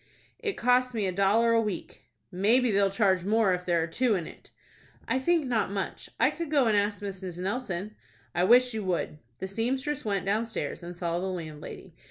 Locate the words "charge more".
2.89-3.53